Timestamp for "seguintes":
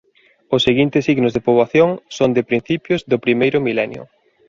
0.67-1.05